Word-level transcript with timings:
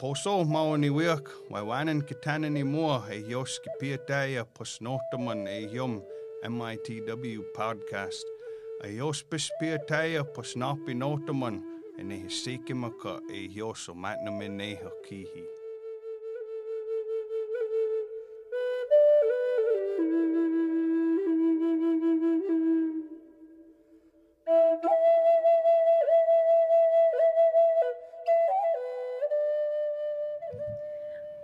poso 0.00 0.44
maoni 0.44 0.90
wiak, 0.90 1.28
waiwanan 1.50 2.02
kitana 2.02 2.50
ni 2.50 2.64
mua 2.64 3.02
e 3.10 3.24
yoski 3.28 3.70
piataya 3.80 4.44
posnotaman 4.44 5.46
e 5.48 5.68
yum 5.74 6.02
MITW 6.44 7.42
podcast. 7.54 8.24
A 8.84 8.88
yos 8.88 9.24
pispiataya 9.24 10.24
posnapi 10.24 10.94
notaman 10.94 11.62
e 11.98 12.02
ne 12.02 12.16
hisikimaka 12.16 13.20
e 13.32 13.48
yoso 13.54 13.94
matnamin 13.94 14.56
neha 14.56 14.90
kihi. 15.08 15.57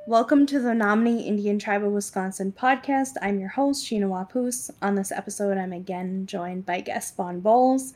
Welcome 0.07 0.45
to 0.47 0.61
the 0.61 0.69
Menominee 0.69 1.27
Indian 1.27 1.59
Tribe 1.59 1.83
of 1.83 1.91
Wisconsin 1.91 2.53
podcast. 2.53 3.13
I'm 3.23 3.41
your 3.41 3.49
host, 3.49 3.87
Sheena 3.87 4.07
Wapus. 4.07 4.71
On 4.83 4.97
this 4.97 5.11
episode, 5.11 5.57
I'm 5.57 5.73
again 5.73 6.27
joined 6.27 6.67
by 6.67 6.83
guest 6.83 7.17
Vaughn 7.17 7.41
Bowles, 7.41 7.95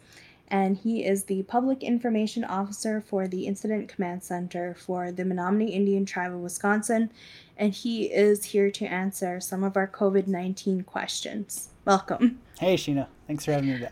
and 0.48 0.78
he 0.78 1.04
is 1.04 1.24
the 1.24 1.42
Public 1.42 1.82
Information 1.82 2.44
Officer 2.44 3.02
for 3.02 3.28
the 3.28 3.46
Incident 3.46 3.90
Command 3.90 4.24
Center 4.24 4.72
for 4.72 5.12
the 5.12 5.26
Menominee 5.26 5.70
Indian 5.70 6.06
Tribe 6.06 6.32
of 6.32 6.40
Wisconsin, 6.40 7.10
and 7.58 7.74
he 7.74 8.04
is 8.04 8.42
here 8.42 8.70
to 8.70 8.86
answer 8.86 9.38
some 9.38 9.62
of 9.62 9.76
our 9.76 9.86
COVID 9.86 10.26
19 10.26 10.84
questions. 10.84 11.68
Welcome. 11.84 12.40
Hey, 12.58 12.76
Sheena. 12.76 13.06
Thanks 13.26 13.44
for 13.44 13.52
having 13.52 13.68
me 13.68 13.86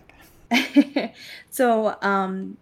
back. 0.51 1.15
so, 1.51 1.99
um, 2.01 2.57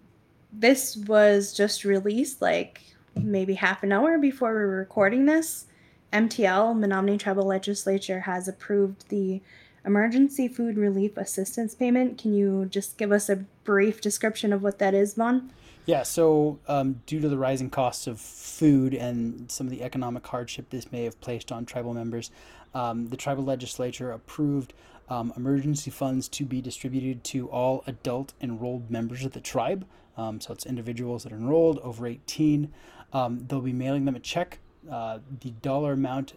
this 0.53 0.97
was 0.97 1.53
just 1.53 1.85
released 1.85 2.43
like 2.43 2.81
maybe 3.17 3.55
half 3.55 3.83
an 3.83 3.93
hour 3.93 4.19
before 4.19 4.51
we 4.51 4.61
were 4.61 4.79
recording 4.79 5.27
this, 5.27 5.67
MTL, 6.13 6.79
Menominee 6.79 7.19
Tribal 7.19 7.45
Legislature, 7.45 8.21
has 8.21 8.49
approved 8.49 9.09
the 9.09 9.41
Emergency 9.85 10.49
Food 10.49 10.79
Relief 10.79 11.17
Assistance 11.17 11.75
Payment. 11.75 12.19
Can 12.19 12.35
you 12.35 12.67
just 12.67 12.97
give 12.97 13.13
us 13.13 13.29
a 13.29 13.45
brief 13.65 14.01
description 14.01 14.53
of 14.53 14.63
what 14.63 14.79
that 14.79 14.95
is, 14.95 15.15
Vaughn? 15.15 15.53
Yeah, 15.87 16.03
so 16.03 16.59
um, 16.67 17.03
due 17.05 17.21
to 17.21 17.29
the 17.29 17.37
rising 17.37 17.69
costs 17.69 18.07
of 18.07 18.19
food 18.19 18.95
and 18.95 19.51
some 19.51 19.67
of 19.67 19.71
the 19.71 19.83
economic 19.83 20.27
hardship 20.27 20.71
this 20.71 20.91
may 20.91 21.05
have 21.05 21.21
placed 21.21 21.53
on 21.53 21.67
tribal 21.67 21.93
members, 21.93 22.31
um, 22.75 23.09
the 23.09 23.17
tribal 23.17 23.45
legislature 23.45 24.11
approved 24.11 24.73
um, 25.11 25.33
emergency 25.37 25.91
funds 25.91 26.29
to 26.29 26.47
be 26.47 26.63
distributed 26.63 27.23
to 27.25 27.51
all 27.51 27.85
adult 27.87 28.33
enrolled 28.41 28.91
members 28.91 29.25
of 29.25 29.33
the 29.33 29.41
tribe. 29.41 29.85
Um, 30.17 30.41
so 30.41 30.53
it's 30.55 30.65
individuals 30.65 31.25
that 31.25 31.33
are 31.33 31.37
enrolled 31.37 31.79
over 31.81 32.07
18. 32.07 32.73
Um, 33.15 33.47
they'll 33.47 33.61
be 33.61 33.73
mailing 33.73 34.05
them 34.05 34.17
a 34.17 34.21
check. 34.21 34.59
Uh, 34.91 35.21
the 35.41 35.51
dollar 35.51 35.93
amount 35.93 36.35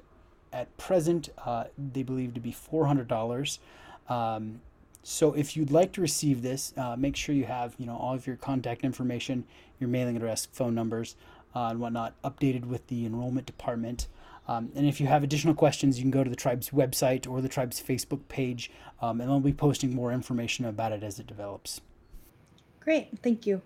at 0.54 0.76
present 0.78 1.30
uh, 1.46 1.66
they 1.78 2.04
believe 2.04 2.34
to 2.36 2.40
be 2.40 2.52
$400. 2.54 3.60
Um, 4.08 4.62
so 5.04 5.34
if 5.34 5.56
you'd 5.56 5.72
like 5.72 5.94
to 5.94 6.02
receive 6.02 6.42
this, 6.42 6.74
uh, 6.78 6.96
make 6.98 7.16
sure 7.16 7.34
you 7.34 7.46
have 7.46 7.76
you 7.78 7.86
know 7.86 7.96
all 7.96 8.14
of 8.14 8.28
your 8.28 8.36
contact 8.36 8.84
information, 8.84 9.46
your 9.80 9.90
mailing 9.90 10.16
address, 10.16 10.46
phone 10.52 10.76
numbers, 10.76 11.16
uh, 11.56 11.68
and 11.70 11.80
whatnot 11.80 12.22
updated 12.24 12.66
with 12.66 12.88
the 12.88 13.06
enrollment 13.06 13.46
department. 13.46 14.08
Um, 14.50 14.72
and 14.76 14.86
if 14.86 15.02
you 15.02 15.08
have 15.08 15.24
additional 15.24 15.54
questions, 15.54 15.98
you 15.98 16.04
can 16.04 16.12
go 16.12 16.24
to 16.24 16.30
the 16.30 16.36
tribe's 16.36 16.70
website 16.70 17.30
or 17.30 17.42
the 17.42 17.50
tribe's 17.50 17.82
Facebook 17.82 18.28
page, 18.30 18.72
um, 19.02 19.20
and 19.20 19.30
they'll 19.30 19.40
be 19.40 19.54
posting 19.54 19.94
more 19.94 20.12
information 20.12 20.66
about 20.66 20.94
it 20.94 21.04
as 21.04 21.20
it 21.20 21.28
develops. 21.28 21.82
Great, 22.80 23.10
thank 23.22 23.46
you. 23.46 23.62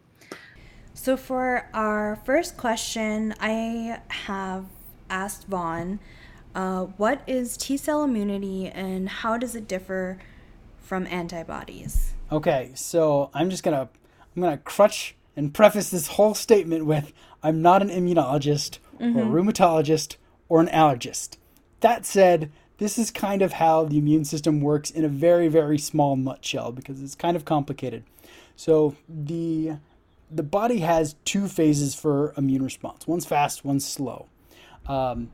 So, 0.93 1.17
for 1.17 1.67
our 1.73 2.17
first 2.25 2.57
question, 2.57 3.33
I 3.39 3.99
have 4.09 4.65
asked 5.09 5.47
Vaughn, 5.47 5.99
uh, 6.53 6.83
what 6.97 7.21
is 7.27 7.55
T 7.57 7.77
cell 7.77 8.03
immunity 8.03 8.67
and 8.67 9.07
how 9.07 9.37
does 9.37 9.55
it 9.55 9.67
differ 9.67 10.19
from 10.77 11.07
antibodies? 11.07 12.13
Okay, 12.31 12.71
so 12.75 13.29
I'm 13.33 13.49
just 13.49 13.63
gonna 13.63 13.89
I'm 14.35 14.41
gonna 14.41 14.57
crutch 14.57 15.15
and 15.35 15.53
preface 15.53 15.89
this 15.89 16.07
whole 16.07 16.33
statement 16.33 16.85
with 16.85 17.13
I'm 17.41 17.61
not 17.61 17.81
an 17.81 17.89
immunologist 17.89 18.79
mm-hmm. 18.99 19.17
or 19.17 19.23
a 19.23 19.25
rheumatologist 19.25 20.17
or 20.49 20.59
an 20.59 20.67
allergist. 20.67 21.37
That 21.79 22.05
said, 22.05 22.51
this 22.77 22.97
is 22.97 23.11
kind 23.11 23.41
of 23.41 23.53
how 23.53 23.85
the 23.85 23.97
immune 23.97 24.25
system 24.25 24.59
works 24.59 24.91
in 24.91 25.05
a 25.05 25.09
very 25.09 25.47
very 25.47 25.77
small 25.77 26.15
nutshell 26.17 26.73
because 26.73 27.01
it's 27.01 27.15
kind 27.15 27.37
of 27.37 27.45
complicated. 27.45 28.03
So 28.57 28.95
the 29.07 29.77
the 30.33 30.43
body 30.43 30.79
has 30.79 31.15
two 31.25 31.47
phases 31.47 31.93
for 31.93 32.33
immune 32.37 32.63
response. 32.63 33.07
One's 33.07 33.25
fast, 33.25 33.65
one's 33.65 33.85
slow. 33.87 34.27
Um, 34.87 35.31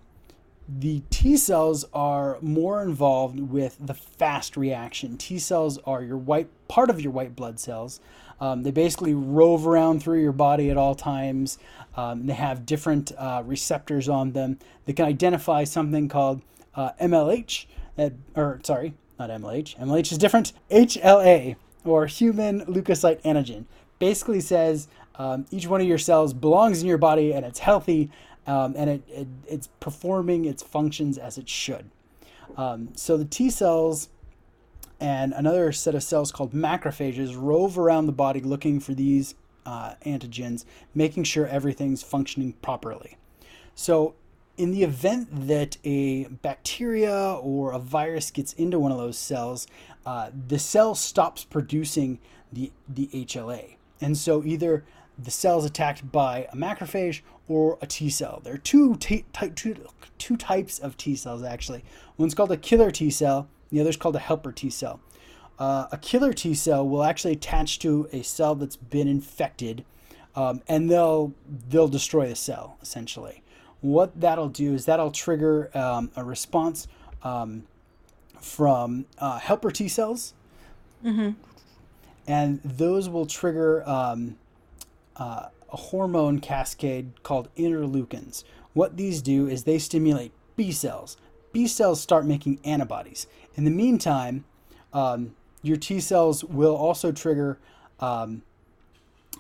the 0.67 1.01
T 1.09 1.37
cells 1.37 1.85
are 1.93 2.37
more 2.41 2.81
involved 2.83 3.39
with 3.39 3.77
the 3.79 3.93
fast 3.93 4.57
reaction. 4.57 5.17
T 5.17 5.39
cells 5.39 5.77
are 5.85 6.03
your 6.03 6.17
white 6.17 6.49
part 6.67 6.89
of 6.89 6.99
your 6.99 7.11
white 7.11 7.35
blood 7.35 7.59
cells. 7.59 8.01
Um, 8.41 8.63
they 8.63 8.71
basically 8.71 9.13
rove 9.13 9.65
around 9.65 10.03
through 10.03 10.21
your 10.21 10.33
body 10.33 10.69
at 10.69 10.77
all 10.77 10.93
times. 10.93 11.57
Um, 11.95 12.27
they 12.27 12.33
have 12.33 12.65
different 12.65 13.11
uh, 13.17 13.43
receptors 13.45 14.09
on 14.09 14.33
them. 14.33 14.59
They 14.85 14.93
can 14.93 15.05
identify 15.05 15.63
something 15.63 16.07
called 16.07 16.41
uh, 16.75 16.91
MLH, 17.01 17.65
or 18.35 18.59
sorry, 18.63 18.93
not 19.17 19.29
MLH. 19.29 19.77
MLH 19.77 20.11
is 20.11 20.17
different. 20.17 20.53
HLA, 20.69 21.55
or 21.83 22.05
human 22.05 22.65
leukocyte 22.65 23.21
antigen 23.23 23.65
basically 23.99 24.39
says 24.39 24.87
um, 25.15 25.45
each 25.51 25.67
one 25.67 25.81
of 25.81 25.87
your 25.87 25.97
cells 25.97 26.33
belongs 26.33 26.81
in 26.81 26.87
your 26.87 26.97
body 26.97 27.33
and 27.33 27.45
it's 27.45 27.59
healthy 27.59 28.09
um, 28.45 28.73
and 28.77 28.89
it, 28.89 29.01
it, 29.09 29.27
it's 29.47 29.67
performing 29.79 30.45
its 30.45 30.63
functions 30.63 31.17
as 31.17 31.37
it 31.37 31.49
should. 31.49 31.89
Um, 32.55 32.89
so 32.95 33.17
the 33.17 33.25
T 33.25 33.49
cells 33.49 34.09
and 34.99 35.33
another 35.33 35.71
set 35.71 35.95
of 35.95 36.03
cells 36.03 36.31
called 36.31 36.53
macrophages 36.53 37.35
rove 37.37 37.77
around 37.77 38.07
the 38.07 38.11
body 38.11 38.39
looking 38.39 38.79
for 38.79 38.93
these 38.93 39.35
uh, 39.65 39.93
antigens, 40.05 40.65
making 40.95 41.25
sure 41.25 41.45
everything's 41.45 42.01
functioning 42.01 42.53
properly. 42.61 43.17
So 43.75 44.15
in 44.57 44.71
the 44.71 44.83
event 44.83 45.47
that 45.47 45.77
a 45.83 46.25
bacteria 46.25 47.33
or 47.33 47.73
a 47.73 47.79
virus 47.79 48.31
gets 48.31 48.53
into 48.53 48.79
one 48.79 48.91
of 48.91 48.97
those 48.97 49.17
cells, 49.17 49.67
uh, 50.05 50.31
the 50.47 50.57
cell 50.57 50.95
stops 50.95 51.43
producing 51.43 52.19
the, 52.51 52.71
the 52.87 53.07
HLA. 53.07 53.76
And 54.01 54.17
so 54.17 54.43
either 54.43 54.83
the 55.17 55.31
cell 55.31 55.59
is 55.59 55.65
attacked 55.65 56.11
by 56.11 56.47
a 56.51 56.55
macrophage 56.55 57.21
or 57.47 57.77
a 57.81 57.87
T 57.87 58.09
cell. 58.09 58.41
There 58.43 58.53
are 58.53 58.59
two, 58.59 58.95
t- 58.97 59.25
t- 59.33 59.49
two, 59.49 59.75
two 60.17 60.37
types 60.37 60.79
of 60.79 60.97
T 60.97 61.15
cells 61.15 61.43
actually. 61.43 61.83
One's 62.17 62.35
called 62.35 62.51
a 62.51 62.57
killer 62.57 62.91
T 62.91 63.09
cell, 63.09 63.47
the 63.71 63.81
other's 63.81 63.97
called 63.97 64.15
a 64.15 64.19
helper 64.19 64.51
T 64.51 64.69
cell. 64.69 64.99
Uh, 65.57 65.87
a 65.91 65.97
killer 65.97 66.33
T 66.33 66.53
cell 66.53 66.87
will 66.87 67.03
actually 67.03 67.33
attach 67.33 67.79
to 67.79 68.07
a 68.11 68.21
cell 68.21 68.53
that's 68.53 68.75
been 68.75 69.07
infected, 69.07 69.83
um, 70.35 70.61
and 70.67 70.89
they'll 70.89 71.33
they'll 71.69 71.87
destroy 71.87 72.27
the 72.27 72.35
cell 72.35 72.77
essentially. 72.81 73.41
What 73.81 74.19
that'll 74.19 74.49
do 74.49 74.73
is 74.73 74.85
that'll 74.85 75.11
trigger 75.11 75.75
um, 75.75 76.11
a 76.15 76.23
response 76.23 76.87
um, 77.23 77.63
from 78.39 79.05
uh, 79.17 79.39
helper 79.39 79.71
T 79.71 79.87
cells, 79.87 80.35
mm-hmm 81.03 81.31
and 82.27 82.59
those 82.63 83.09
will 83.09 83.25
trigger 83.25 83.87
um, 83.87 84.37
uh, 85.15 85.47
a 85.71 85.77
hormone 85.77 86.39
cascade 86.39 87.23
called 87.23 87.49
interleukins. 87.55 88.43
What 88.73 88.97
these 88.97 89.21
do 89.21 89.47
is 89.47 89.63
they 89.63 89.79
stimulate 89.79 90.31
B 90.55 90.71
cells. 90.71 91.17
B 91.51 91.67
cells 91.67 92.01
start 92.01 92.25
making 92.25 92.59
antibodies. 92.63 93.27
In 93.55 93.63
the 93.63 93.71
meantime, 93.71 94.45
um, 94.93 95.35
your 95.61 95.77
T 95.77 95.99
cells 95.99 96.43
will 96.43 96.75
also 96.75 97.11
trigger 97.11 97.57
um, 97.99 98.43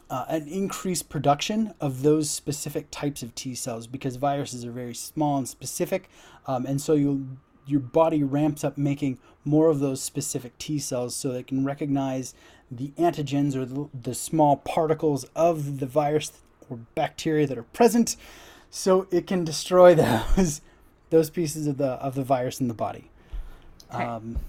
uh, 0.09 0.25
an 0.29 0.47
increased 0.47 1.09
production 1.09 1.73
of 1.79 2.01
those 2.01 2.29
specific 2.29 2.87
types 2.91 3.21
of 3.21 3.35
T 3.35 3.53
cells 3.53 3.87
because 3.87 4.15
viruses 4.15 4.65
are 4.65 4.71
very 4.71 4.95
small 4.95 5.37
and 5.37 5.47
specific, 5.47 6.09
um, 6.47 6.65
and 6.65 6.81
so 6.81 6.93
you 6.93 7.37
your 7.67 7.81
body 7.81 8.23
ramps 8.23 8.63
up 8.63 8.77
making 8.77 9.19
more 9.43 9.69
of 9.69 9.79
those 9.79 10.01
specific 10.01 10.57
T 10.57 10.79
cells 10.79 11.15
so 11.15 11.31
they 11.31 11.43
can 11.43 11.65
recognize 11.65 12.33
the 12.69 12.91
antigens 12.97 13.55
or 13.55 13.65
the, 13.65 13.89
the 13.93 14.13
small 14.13 14.57
particles 14.57 15.25
of 15.35 15.79
the 15.79 15.85
virus 15.85 16.31
or 16.69 16.77
bacteria 16.95 17.47
that 17.47 17.57
are 17.57 17.63
present 17.63 18.15
so 18.69 19.07
it 19.11 19.27
can 19.27 19.43
destroy 19.43 19.95
those 20.35 20.61
those 21.09 21.29
pieces 21.29 21.67
of 21.67 21.77
the 21.77 21.91
of 21.91 22.15
the 22.15 22.23
virus 22.23 22.59
in 22.59 22.67
the 22.67 22.73
body. 22.73 23.09
Okay. 23.93 24.03
Um, 24.03 24.39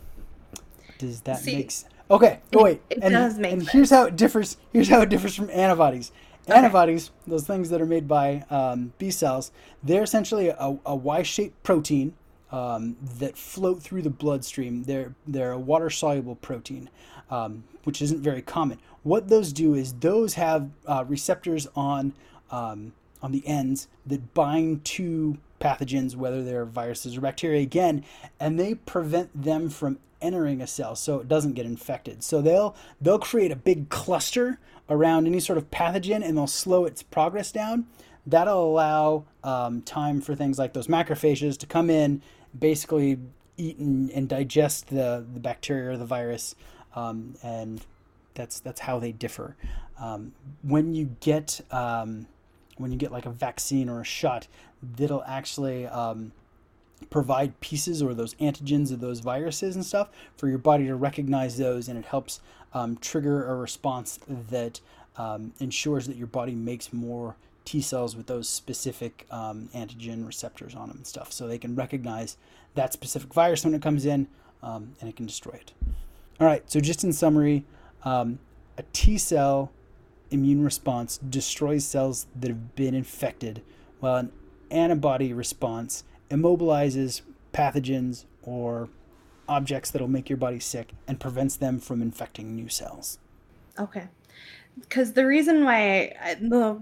does 0.99 1.21
that 1.23 1.39
See, 1.39 1.55
make 1.57 1.71
sense? 1.71 1.93
Okay. 2.11 2.41
Oh 2.55 2.65
wait. 2.65 2.83
It 2.91 2.99
and, 3.03 3.13
does 3.13 3.39
make 3.39 3.53
and 3.53 3.63
sense. 3.63 3.73
here's 3.73 3.91
how 3.91 4.05
it 4.05 4.17
differs. 4.17 4.57
Here's 4.73 4.89
how 4.89 5.01
it 5.03 5.09
differs 5.09 5.35
from 5.35 5.51
antibodies. 5.51 6.11
Okay. 6.49 6.59
Antibodies, 6.59 7.11
those 7.27 7.47
things 7.47 7.69
that 7.71 7.81
are 7.81 7.87
made 7.87 8.09
by 8.09 8.45
um, 8.51 8.93
B 8.99 9.11
cells, 9.11 9.53
they're 9.83 10.03
essentially 10.03 10.49
a, 10.49 10.79
a 10.87 10.97
Y-shaped 10.97 11.63
protein 11.63 12.15
um, 12.51 12.97
that 13.19 13.37
float 13.37 13.83
through 13.83 14.03
the 14.03 14.11
bloodstream. 14.11 14.85
They're 14.85 15.15
they're 15.27 15.53
a 15.53 15.59
water 15.59 15.91
soluble 15.91 16.37
protein, 16.37 16.89
um, 17.31 17.65
which 17.85 18.03
isn't 18.03 18.21
very 18.21 18.43
common. 18.43 18.79
What 19.03 19.29
those 19.29 19.53
do 19.53 19.75
is 19.75 19.95
those 19.95 20.35
have 20.35 20.71
uh, 20.87 21.05
receptors 21.07 21.69
on 21.75 22.15
um, 22.51 22.93
on 23.23 23.33
the 23.33 23.47
ends 23.47 23.89
that 24.07 24.33
bind 24.35 24.85
to 24.85 25.39
pathogens, 25.61 26.15
whether 26.15 26.43
they're 26.45 26.65
viruses 26.65 27.17
or 27.17 27.21
bacteria, 27.21 27.61
again, 27.61 28.05
and 28.39 28.59
they 28.59 28.75
prevent 28.75 29.43
them 29.43 29.69
from 29.69 29.99
entering 30.21 30.61
a 30.61 30.67
cell 30.67 30.97
so 30.97 31.21
it 31.21 31.29
doesn't 31.29 31.55
get 31.55 31.67
infected. 31.67 32.23
So 32.23 32.41
they'll 32.41 32.75
they'll 33.01 33.19
create 33.19 33.53
a 33.53 33.57
big 33.57 33.89
cluster 33.89 34.59
around 34.91 35.27
any 35.27 35.41
sort 35.41 35.59
of 35.59 35.71
pathogen 35.71 36.27
and 36.27 36.37
they'll 36.37 36.47
slow 36.47 36.85
its 36.85 37.03
progress 37.03 37.53
down. 37.53 37.87
That'll 38.27 38.71
allow 38.71 39.25
um, 39.43 39.83
time 39.83 40.21
for 40.21 40.35
things 40.35 40.59
like 40.59 40.73
those 40.73 40.87
macrophages 40.87 41.57
to 41.59 41.67
come 41.67 41.89
in, 41.89 42.23
basically 42.59 43.19
eat 43.57 43.79
and, 43.79 44.11
and 44.11 44.29
digest 44.29 44.89
the, 44.89 45.25
the 45.33 45.41
bacteria 45.41 45.91
or 45.91 45.97
the 45.97 46.07
virus, 46.07 46.55
um, 46.95 47.35
and 47.43 47.85
that's 48.35 48.61
that's 48.61 48.81
how 48.81 48.99
they 48.99 49.13
differ. 49.13 49.57
Um, 50.01 50.33
when 50.63 50.95
you 50.95 51.17
get 51.21 51.61
um, 51.71 52.27
when 52.77 52.93
you 52.93 52.99
get 52.99 53.13
like 53.13 53.27
a 53.27 53.31
vaccine 53.31 53.89
or 53.89 54.01
a 54.01 54.05
shot, 54.05 54.47
that'll 54.83 55.25
actually 55.25 55.87
um, 55.87 56.33
provide 57.11 57.59
pieces 57.61 58.03
or 58.03 58.15
those 58.15 58.35
antigens 58.35 58.93
of 58.93 59.01
those 59.01 59.21
viruses 59.21 59.75
and 59.75 59.85
stuff 59.85 60.09
for 60.37 60.49
your 60.49 60.59
body 60.59 60.87
to 60.87 60.95
recognize 60.95 61.57
those, 61.57 61.89
and 61.89 61.99
it 61.99 62.05
helps 62.05 62.41
um, 62.75 62.97
trigger 62.99 63.49
a 63.49 63.57
response 63.57 64.21
that 64.29 64.81
ensures 65.59 66.07
that 66.07 66.17
your 66.17 66.29
body 66.29 66.55
makes 66.55 66.93
more 66.93 67.35
T 67.65 67.83
cells 67.83 68.17
with 68.17 68.29
those 68.29 68.49
specific 68.49 69.27
um, 69.31 69.69
antigen 69.75 70.27
receptors 70.27 70.75
on 70.75 70.89
them 70.89 70.99
and 70.99 71.07
stuff, 71.07 71.33
so 71.33 71.47
they 71.47 71.59
can 71.59 71.75
recognize 71.75 72.37
that 72.75 72.93
specific 72.93 73.35
virus 73.35 73.65
when 73.65 73.75
it 73.75 73.83
comes 73.83 74.07
in, 74.07 74.29
um, 74.63 74.95
and 75.01 75.11
it 75.11 75.17
can 75.17 75.27
destroy 75.27 75.53
it. 75.53 75.73
All 76.41 76.47
right, 76.47 76.63
so 76.71 76.81
just 76.81 77.03
in 77.03 77.13
summary, 77.13 77.65
um, 78.05 78.39
a 78.77 78.85
T 78.93 79.19
cell 79.19 79.73
immune 80.31 80.63
response 80.63 81.19
destroys 81.19 81.85
cells 81.85 82.27
that 82.39 82.49
have 82.49 82.75
been 82.77 82.95
infected, 82.95 83.63
while 84.01 84.17
an 84.17 84.33
antibody 84.71 85.33
response 85.33 86.05
immobilizes 86.31 87.23
pathogens 87.53 88.25
or 88.43 88.89
objects 89.49 89.91
that'll 89.91 90.09
make 90.09 90.29
your 90.29 90.37
body 90.37 90.61
sick 90.61 90.93
and 91.07 91.19
prevents 91.19 91.57
them 91.57 91.81
from 91.81 92.03
infecting 92.03 92.55
new 92.55 92.69
cells. 92.69 93.19
Okay. 93.79 94.09
Because 94.79 95.15
the 95.15 95.27
reason 95.27 95.65
why 95.65 96.15
I, 96.23 96.35
the 96.35 96.81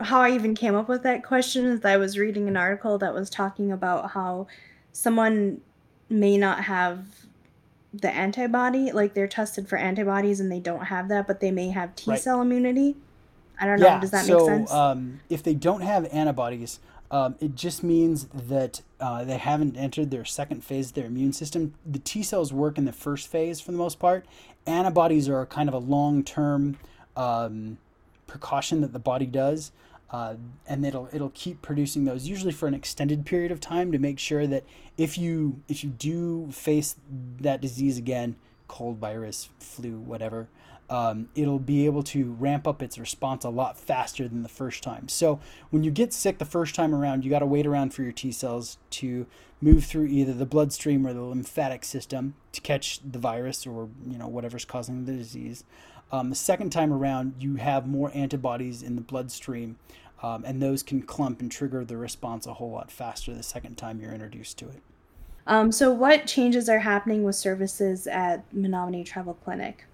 how 0.00 0.20
I 0.20 0.32
even 0.32 0.54
came 0.54 0.74
up 0.74 0.88
with 0.88 1.02
that 1.04 1.24
question 1.24 1.64
is 1.66 1.84
I 1.84 1.96
was 1.96 2.18
reading 2.18 2.46
an 2.48 2.56
article 2.56 2.98
that 2.98 3.14
was 3.14 3.30
talking 3.30 3.72
about 3.72 4.10
how 4.10 4.46
someone 4.92 5.60
may 6.08 6.36
not 6.36 6.64
have 6.64 7.23
the 8.00 8.10
antibody, 8.10 8.92
like 8.92 9.14
they're 9.14 9.28
tested 9.28 9.68
for 9.68 9.76
antibodies 9.76 10.40
and 10.40 10.50
they 10.50 10.60
don't 10.60 10.86
have 10.86 11.08
that, 11.08 11.26
but 11.26 11.40
they 11.40 11.50
may 11.50 11.70
have 11.70 11.94
T 11.94 12.16
cell 12.16 12.40
immunity. 12.40 12.96
I 13.60 13.66
don't 13.66 13.80
know. 13.80 14.00
Does 14.00 14.10
that 14.10 14.24
so, 14.24 14.38
make 14.38 14.46
sense? 14.46 14.72
Um, 14.72 15.20
if 15.30 15.42
they 15.42 15.54
don't 15.54 15.82
have 15.82 16.06
antibodies, 16.12 16.80
um, 17.10 17.36
it 17.40 17.54
just 17.54 17.84
means 17.84 18.26
that 18.34 18.82
uh, 18.98 19.24
they 19.24 19.38
haven't 19.38 19.76
entered 19.76 20.10
their 20.10 20.24
second 20.24 20.64
phase 20.64 20.88
of 20.88 20.94
their 20.94 21.06
immune 21.06 21.32
system. 21.32 21.74
The 21.86 22.00
T 22.00 22.22
cells 22.22 22.52
work 22.52 22.78
in 22.78 22.84
the 22.84 22.92
first 22.92 23.28
phase 23.28 23.60
for 23.60 23.70
the 23.70 23.78
most 23.78 23.98
part. 23.98 24.26
Antibodies 24.66 25.28
are 25.28 25.46
kind 25.46 25.68
of 25.68 25.74
a 25.74 25.78
long 25.78 26.24
term 26.24 26.76
um, 27.16 27.78
precaution 28.26 28.80
that 28.80 28.92
the 28.92 28.98
body 28.98 29.26
does. 29.26 29.70
Uh, 30.14 30.36
and 30.68 30.86
it'll 30.86 31.08
it'll 31.12 31.32
keep 31.34 31.60
producing 31.60 32.04
those 32.04 32.28
usually 32.28 32.52
for 32.52 32.68
an 32.68 32.74
extended 32.74 33.26
period 33.26 33.50
of 33.50 33.58
time 33.58 33.90
to 33.90 33.98
make 33.98 34.16
sure 34.16 34.46
that 34.46 34.62
if 34.96 35.18
you 35.18 35.60
if 35.66 35.82
you 35.82 35.90
do 35.90 36.48
face 36.52 36.94
that 37.40 37.60
disease 37.60 37.98
again, 37.98 38.36
cold 38.68 38.98
virus, 38.98 39.48
flu, 39.58 39.98
whatever, 39.98 40.46
um, 40.88 41.30
it'll 41.34 41.58
be 41.58 41.84
able 41.84 42.04
to 42.04 42.30
ramp 42.38 42.68
up 42.68 42.80
its 42.80 42.96
response 42.96 43.42
a 43.42 43.48
lot 43.48 43.76
faster 43.76 44.28
than 44.28 44.44
the 44.44 44.48
first 44.48 44.84
time. 44.84 45.08
So 45.08 45.40
when 45.70 45.82
you 45.82 45.90
get 45.90 46.12
sick 46.12 46.38
the 46.38 46.44
first 46.44 46.76
time 46.76 46.94
around, 46.94 47.24
you 47.24 47.30
got 47.30 47.40
to 47.40 47.46
wait 47.46 47.66
around 47.66 47.92
for 47.92 48.04
your 48.04 48.12
T 48.12 48.30
cells 48.30 48.78
to 48.90 49.26
move 49.60 49.84
through 49.84 50.06
either 50.06 50.32
the 50.32 50.46
bloodstream 50.46 51.04
or 51.08 51.12
the 51.12 51.22
lymphatic 51.22 51.84
system 51.84 52.34
to 52.52 52.60
catch 52.60 53.00
the 53.02 53.18
virus 53.18 53.66
or 53.66 53.88
you 54.06 54.16
know 54.16 54.28
whatever's 54.28 54.64
causing 54.64 55.06
the 55.06 55.12
disease. 55.12 55.64
Um, 56.12 56.30
the 56.30 56.36
second 56.36 56.70
time 56.70 56.92
around, 56.92 57.34
you 57.40 57.56
have 57.56 57.88
more 57.88 58.12
antibodies 58.14 58.84
in 58.84 58.94
the 58.94 59.02
bloodstream, 59.02 59.78
um, 60.24 60.42
and 60.46 60.62
those 60.62 60.82
can 60.82 61.02
clump 61.02 61.42
and 61.42 61.52
trigger 61.52 61.84
the 61.84 61.98
response 61.98 62.46
a 62.46 62.54
whole 62.54 62.70
lot 62.70 62.90
faster 62.90 63.34
the 63.34 63.42
second 63.42 63.76
time 63.76 64.00
you're 64.00 64.12
introduced 64.12 64.56
to 64.56 64.66
it. 64.66 64.80
Um, 65.46 65.70
so, 65.70 65.90
what 65.90 66.26
changes 66.26 66.70
are 66.70 66.78
happening 66.78 67.24
with 67.24 67.36
services 67.36 68.06
at 68.06 68.42
Menominee 68.50 69.04
Tribal 69.04 69.34
Clinic? 69.34 69.84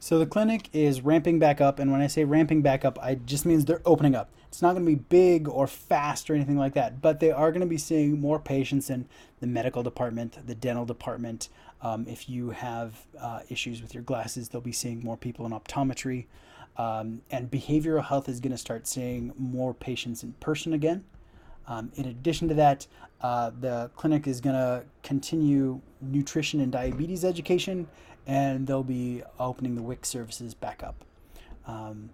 So 0.00 0.18
the 0.18 0.26
clinic 0.26 0.70
is 0.72 1.02
ramping 1.02 1.38
back 1.38 1.60
up, 1.60 1.78
and 1.78 1.90
when 1.90 2.00
I 2.00 2.06
say 2.06 2.24
ramping 2.24 2.62
back 2.62 2.84
up, 2.84 2.98
I 3.02 3.16
just 3.16 3.44
means 3.44 3.64
they're 3.64 3.82
opening 3.84 4.14
up. 4.14 4.30
It's 4.46 4.62
not 4.62 4.72
going 4.72 4.86
to 4.86 4.90
be 4.90 4.94
big 4.94 5.48
or 5.48 5.66
fast 5.66 6.30
or 6.30 6.34
anything 6.34 6.56
like 6.56 6.74
that, 6.74 7.02
but 7.02 7.20
they 7.20 7.30
are 7.30 7.50
going 7.50 7.60
to 7.60 7.66
be 7.66 7.76
seeing 7.76 8.20
more 8.20 8.38
patients 8.38 8.88
in 8.88 9.06
the 9.40 9.46
medical 9.46 9.82
department, 9.82 10.46
the 10.46 10.54
dental 10.54 10.86
department. 10.86 11.48
Um, 11.80 12.06
if 12.08 12.28
you 12.28 12.50
have 12.50 13.06
uh, 13.20 13.40
issues 13.48 13.80
with 13.80 13.94
your 13.94 14.02
glasses, 14.02 14.48
they'll 14.48 14.60
be 14.60 14.72
seeing 14.72 15.02
more 15.02 15.16
people 15.16 15.46
in 15.46 15.52
optometry. 15.52 16.26
Um, 16.76 17.22
and 17.30 17.50
behavioral 17.50 18.04
health 18.04 18.28
is 18.28 18.40
going 18.40 18.52
to 18.52 18.58
start 18.58 18.86
seeing 18.86 19.32
more 19.36 19.74
patients 19.74 20.22
in 20.22 20.32
person 20.34 20.72
again. 20.72 21.04
Um, 21.66 21.92
in 21.96 22.06
addition 22.06 22.48
to 22.48 22.54
that, 22.54 22.86
uh, 23.20 23.50
the 23.60 23.90
clinic 23.94 24.26
is 24.26 24.40
going 24.40 24.54
to 24.54 24.84
continue 25.02 25.80
nutrition 26.00 26.60
and 26.60 26.72
diabetes 26.72 27.24
education 27.24 27.88
and 28.28 28.66
they'll 28.66 28.84
be 28.84 29.22
opening 29.40 29.74
the 29.74 29.82
WIC 29.82 30.04
services 30.04 30.54
back 30.54 30.82
up. 30.82 31.02
Um, 31.66 32.10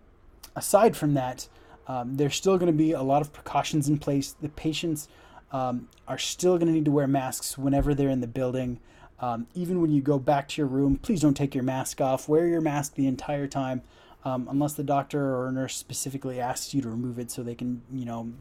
aside 0.55 0.97
from 0.97 1.15
that, 1.15 1.49
um, 1.89 2.17
there's 2.17 2.37
still 2.37 2.57
going 2.57 2.73
to 2.73 2.77
be 2.77 2.93
a 2.93 3.03
lot 3.03 3.21
of 3.21 3.33
precautions 3.33 3.89
in 3.89 3.99
place. 3.99 4.35
The 4.41 4.49
patients 4.49 5.09
um, 5.53 5.89
are 6.07 6.19
still 6.19 6.57
going 6.57 6.69
to 6.69 6.73
need 6.73 6.85
to 6.87 6.91
wear 6.91 7.09
masks 7.09 7.59
whenever 7.59 7.95
they're 7.95 8.09
in 8.09 8.21
the 8.21 8.29
building. 8.29 8.79
Um, 9.21 9.47
even 9.55 9.81
when 9.81 9.91
you 9.91 10.03
go 10.03 10.19
back 10.19 10.49
to 10.49 10.61
your 10.61 10.67
room, 10.67 10.97
please 10.97 11.21
don't 11.21 11.35
take 11.35 11.55
your 11.55 11.65
mask 11.65 12.01
off. 12.01 12.29
Wear 12.29 12.47
your 12.47 12.61
mask 12.61 12.95
the 12.95 13.07
entire 13.07 13.47
time, 13.47 13.83
um, 14.25 14.49
unless 14.51 14.75
the 14.75 14.83
doctor 14.83 15.37
or 15.37 15.51
nurse 15.53 15.77
specifically 15.77 16.41
asks 16.41 16.75
you 16.75 16.83
to 16.83 16.89
remove 16.89 17.19
it 17.19 17.31
so 17.31 17.43
they 17.43 17.55
can, 17.55 17.83
you 17.93 18.05
know, 18.05 18.33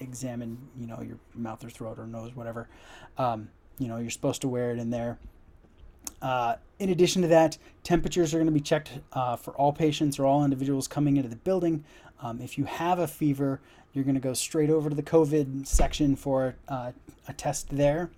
examine, 0.00 0.58
you 0.78 0.86
know, 0.86 1.00
your 1.02 1.18
mouth 1.34 1.64
or 1.64 1.70
throat 1.70 1.98
or 1.98 2.06
nose, 2.06 2.34
whatever. 2.34 2.68
Um, 3.18 3.48
you 3.78 3.88
know, 3.88 3.98
you're 3.98 4.10
supposed 4.10 4.40
to 4.42 4.48
wear 4.48 4.70
it 4.70 4.78
in 4.78 4.90
there. 4.90 5.18
Uh, 6.22 6.56
in 6.78 6.90
addition 6.90 7.22
to 7.22 7.28
that, 7.28 7.58
temperatures 7.82 8.34
are 8.34 8.38
going 8.38 8.46
to 8.46 8.52
be 8.52 8.60
checked 8.60 8.92
uh, 9.12 9.36
for 9.36 9.52
all 9.54 9.72
patients 9.72 10.18
or 10.18 10.26
all 10.26 10.44
individuals 10.44 10.88
coming 10.88 11.16
into 11.16 11.28
the 11.28 11.36
building. 11.36 11.84
Um, 12.20 12.40
if 12.40 12.56
you 12.56 12.64
have 12.64 12.98
a 12.98 13.06
fever, 13.06 13.60
you're 13.92 14.04
going 14.04 14.14
to 14.14 14.20
go 14.20 14.32
straight 14.32 14.70
over 14.70 14.88
to 14.88 14.96
the 14.96 15.02
COVID 15.02 15.66
section 15.66 16.16
for 16.16 16.56
uh, 16.68 16.92
a 17.28 17.32
test 17.32 17.68
there. 17.70 18.10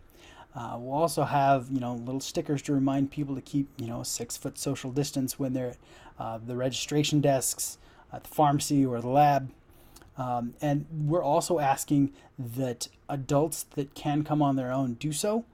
Uh, 0.57 0.77
we'll 0.79 0.97
also 0.97 1.23
have 1.25 1.69
you 1.71 1.81
know 1.81 1.95
little 1.95 2.21
stickers 2.21 2.63
to 2.63 2.73
remind 2.73 3.11
people 3.11 3.35
to 3.35 3.43
keep 3.43 3.69
you 3.77 3.87
know 3.87 4.03
six 4.03 4.37
foot 4.37 4.59
social 4.59 4.91
distance 4.91 5.39
when 5.39 5.53
they're 5.53 5.69
at 5.69 5.77
uh, 6.19 6.39
the 6.39 6.57
registration 6.57 7.21
desks, 7.21 7.77
at 8.13 8.25
the 8.25 8.31
pharmacy 8.31 8.85
or 8.85 9.01
the 9.01 9.09
lab. 9.09 9.51
Um, 10.17 10.55
and 10.63 10.87
we're 10.91 11.23
also 11.23 11.59
asking 11.59 12.13
that 12.39 12.89
adults 13.09 13.65
that 13.75 13.95
can 13.95 14.25
come 14.25 14.41
on 14.41 14.57
their 14.57 14.73
own 14.73 14.95
do 14.95 15.13
so. 15.13 15.45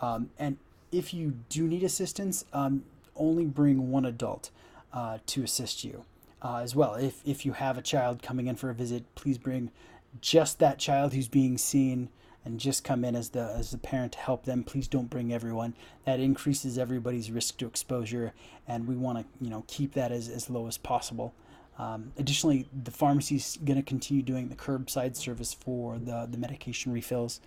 Um, 0.00 0.30
and 0.38 0.58
if 0.92 1.12
you 1.12 1.38
do 1.48 1.66
need 1.66 1.82
assistance, 1.82 2.44
um, 2.52 2.84
only 3.16 3.46
bring 3.46 3.90
one 3.90 4.04
adult 4.04 4.50
uh, 4.92 5.18
to 5.26 5.42
assist 5.42 5.82
you 5.82 6.04
uh, 6.40 6.58
as 6.58 6.76
well. 6.76 6.94
If, 6.94 7.20
if 7.24 7.44
you 7.44 7.52
have 7.54 7.76
a 7.76 7.82
child 7.82 8.22
coming 8.22 8.46
in 8.46 8.54
for 8.54 8.70
a 8.70 8.74
visit, 8.74 9.12
please 9.16 9.38
bring 9.38 9.72
just 10.20 10.58
that 10.60 10.78
child 10.78 11.14
who's 11.14 11.28
being 11.28 11.58
seen 11.58 12.08
and 12.44 12.58
just 12.58 12.84
come 12.84 13.04
in 13.04 13.14
as 13.14 13.30
the 13.30 13.54
as 13.56 13.70
the 13.70 13.78
parent 13.78 14.12
to 14.12 14.18
help 14.18 14.44
them. 14.44 14.64
Please 14.64 14.88
don't 14.88 15.10
bring 15.10 15.32
everyone. 15.32 15.74
That 16.04 16.20
increases 16.20 16.78
everybody's 16.78 17.30
risk 17.30 17.58
to 17.58 17.66
exposure, 17.66 18.32
and 18.66 18.86
we 18.86 18.96
want 18.96 19.18
to 19.18 19.24
you 19.44 19.50
know 19.50 19.64
keep 19.66 19.92
that 19.94 20.12
as, 20.12 20.28
as 20.28 20.50
low 20.50 20.66
as 20.66 20.78
possible. 20.78 21.34
Um, 21.78 22.12
additionally, 22.18 22.68
the 22.84 22.90
pharmacy 22.90 23.36
is 23.36 23.58
going 23.64 23.78
to 23.78 23.82
continue 23.82 24.22
doing 24.22 24.48
the 24.48 24.54
curbside 24.54 25.16
service 25.16 25.54
for 25.54 25.98
the, 25.98 26.28
the 26.30 26.38
medication 26.38 26.92
refills. 26.92 27.40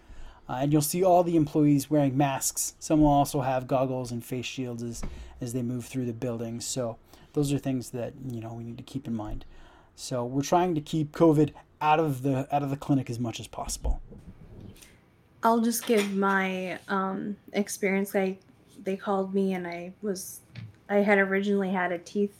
Uh, 0.47 0.57
and 0.61 0.71
you'll 0.71 0.81
see 0.81 1.03
all 1.03 1.23
the 1.23 1.35
employees 1.35 1.89
wearing 1.89 2.15
masks. 2.17 2.75
Some 2.79 3.01
will 3.01 3.07
also 3.07 3.41
have 3.41 3.67
goggles 3.67 4.11
and 4.11 4.23
face 4.23 4.45
shields 4.45 4.83
as, 4.83 5.01
as 5.41 5.53
they 5.53 5.61
move 5.61 5.85
through 5.85 6.05
the 6.05 6.13
building. 6.13 6.59
So 6.59 6.97
those 7.33 7.51
are 7.51 7.57
things 7.57 7.91
that 7.91 8.13
you 8.27 8.41
know 8.41 8.53
we 8.53 8.63
need 8.63 8.77
to 8.77 8.83
keep 8.83 9.07
in 9.07 9.15
mind. 9.15 9.45
So 9.95 10.25
we're 10.25 10.41
trying 10.41 10.75
to 10.75 10.81
keep 10.81 11.11
COVID 11.11 11.51
out 11.81 11.99
of 11.99 12.21
the 12.21 12.47
out 12.53 12.63
of 12.63 12.69
the 12.69 12.77
clinic 12.77 13.09
as 13.09 13.19
much 13.19 13.39
as 13.39 13.47
possible. 13.47 14.01
I'll 15.45 15.61
just 15.61 15.85
give 15.85 16.11
my 16.15 16.79
um, 16.87 17.37
experience. 17.53 18.15
I 18.15 18.39
they 18.83 18.97
called 18.97 19.35
me 19.35 19.53
and 19.53 19.67
I 19.67 19.93
was 20.01 20.39
I 20.89 20.95
had 20.97 21.19
originally 21.19 21.69
had 21.69 21.91
a 21.91 21.99
teeth 21.99 22.35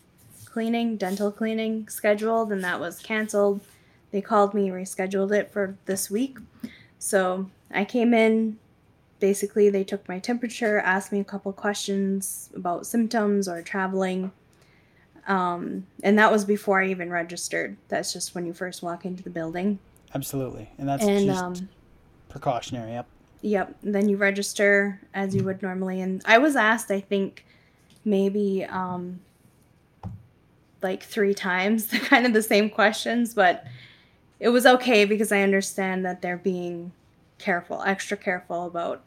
cleaning, 0.46 0.98
dental 0.98 1.32
cleaning 1.32 1.88
scheduled, 1.88 2.52
and 2.52 2.64
that 2.64 2.80
was 2.80 3.00
canceled. 3.00 3.62
They 4.10 4.22
called 4.22 4.56
me, 4.56 4.70
rescheduled 4.70 5.32
it 5.38 5.52
for 5.52 5.78
this 5.86 6.10
week. 6.10 6.40
So 6.98 7.52
I 7.70 7.86
came 7.86 8.12
in, 8.16 8.58
basically, 9.20 9.70
they 9.70 9.84
took 9.84 10.08
my 10.10 10.18
temperature, 10.18 10.80
asked 10.80 11.12
me 11.12 11.20
a 11.20 11.24
couple 11.24 11.54
questions 11.54 12.50
about 12.56 12.88
symptoms 12.88 13.48
or 13.48 13.62
traveling. 13.62 14.32
Um, 15.28 15.86
and 16.02 16.18
that 16.18 16.32
was 16.32 16.44
before 16.44 16.82
I 16.82 16.88
even 16.88 17.12
registered. 17.12 17.78
That's 17.88 18.14
just 18.14 18.34
when 18.34 18.48
you 18.48 18.54
first 18.54 18.82
walk 18.82 19.06
into 19.06 19.22
the 19.22 19.30
building. 19.30 19.78
Absolutely, 20.16 20.72
and 20.80 20.90
that's 20.90 21.04
And 21.04 21.28
just 21.28 21.44
um, 21.44 21.70
precautionary. 22.36 22.92
Yep. 22.92 23.08
Yep. 23.44 23.76
Then 23.82 24.10
you 24.10 24.18
register 24.18 25.00
as 25.14 25.34
you 25.34 25.46
would 25.46 25.62
normally. 25.62 26.02
And 26.02 26.22
I 26.26 26.38
was 26.38 26.58
asked, 26.58 26.92
I 26.92 27.00
think, 27.00 27.46
maybe 28.04 28.66
um, 28.66 29.22
like 30.82 31.02
three 31.02 31.34
times, 31.34 31.88
kind 32.10 32.26
of 32.26 32.34
the 32.34 32.44
same 32.44 32.70
questions, 32.70 33.34
but 33.34 33.66
it 34.42 34.50
was 34.50 34.66
okay 34.66 35.06
because 35.06 35.32
I 35.32 35.44
understand 35.44 36.06
that 36.06 36.22
they're 36.22 36.36
being 36.36 36.92
careful, 37.38 37.82
extra 37.84 38.18
careful 38.18 38.66
about 38.66 39.02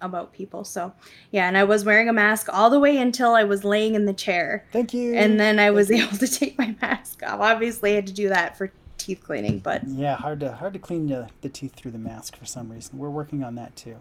about 0.00 0.32
people. 0.32 0.64
So 0.64 0.92
yeah, 1.30 1.46
and 1.46 1.56
I 1.56 1.62
was 1.62 1.84
wearing 1.84 2.08
a 2.08 2.12
mask 2.12 2.48
all 2.52 2.68
the 2.68 2.80
way 2.80 2.98
until 2.98 3.34
I 3.34 3.44
was 3.44 3.62
laying 3.62 3.94
in 3.94 4.06
the 4.06 4.12
chair. 4.12 4.66
Thank 4.72 4.92
you. 4.92 5.14
And 5.14 5.38
then 5.38 5.60
I 5.60 5.70
was 5.70 5.90
able 5.92 6.18
to 6.18 6.26
take 6.26 6.58
my 6.58 6.74
mask 6.82 7.22
off. 7.22 7.38
Obviously, 7.38 7.92
I 7.92 7.94
had 7.94 8.08
to 8.08 8.12
do 8.12 8.28
that 8.28 8.58
for 8.58 8.72
teeth 9.06 9.22
cleaning, 9.24 9.58
but 9.60 9.86
yeah, 9.86 10.16
hard 10.16 10.40
to 10.40 10.52
hard 10.52 10.72
to 10.72 10.78
clean 10.78 11.06
the, 11.06 11.28
the 11.40 11.48
teeth 11.48 11.74
through 11.74 11.92
the 11.92 11.98
mask 11.98 12.36
for 12.36 12.44
some 12.44 12.70
reason. 12.70 12.98
We're 12.98 13.10
working 13.10 13.44
on 13.44 13.54
that 13.54 13.74
too. 13.76 13.96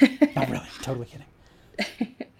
Not 0.36 0.50
really, 0.50 0.66
totally 0.82 1.06
kidding. 1.06 2.16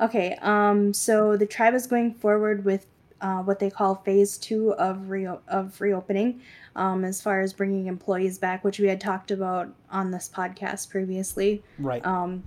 Okay, 0.00 0.36
um, 0.42 0.94
so 0.94 1.36
the 1.36 1.46
tribe 1.46 1.74
is 1.74 1.86
going 1.86 2.14
forward 2.14 2.64
with 2.64 2.86
uh, 3.20 3.42
what 3.42 3.58
they 3.58 3.68
call 3.68 3.96
phase 3.96 4.38
two 4.38 4.72
of 4.74 5.10
re- 5.10 5.26
of 5.26 5.80
reopening, 5.80 6.40
um, 6.76 7.04
as 7.04 7.20
far 7.20 7.40
as 7.40 7.52
bringing 7.52 7.86
employees 7.86 8.38
back, 8.38 8.62
which 8.62 8.78
we 8.78 8.86
had 8.86 9.00
talked 9.00 9.32
about 9.32 9.68
on 9.90 10.12
this 10.12 10.30
podcast 10.32 10.88
previously. 10.90 11.64
Right. 11.78 12.04
Um, 12.06 12.44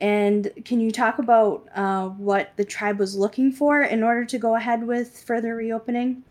and 0.00 0.52
can 0.64 0.78
you 0.78 0.92
talk 0.92 1.18
about 1.18 1.66
uh, 1.74 2.08
what 2.10 2.52
the 2.56 2.64
tribe 2.64 2.98
was 2.98 3.16
looking 3.16 3.50
for 3.50 3.82
in 3.82 4.02
order 4.02 4.24
to 4.26 4.38
go 4.38 4.54
ahead 4.54 4.86
with 4.86 5.22
further 5.22 5.56
reopening? 5.56 6.22